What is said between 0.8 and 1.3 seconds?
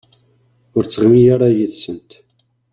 ttɣimi